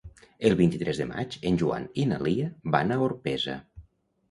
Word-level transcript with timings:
El 0.47 0.55
vint-i-tres 0.61 1.01
de 1.01 1.07
maig 1.09 1.37
en 1.51 1.59
Joan 1.63 1.87
i 2.05 2.07
na 2.15 2.19
Lia 2.29 2.51
van 2.79 2.97
a 2.99 3.01
Orpesa. 3.11 3.57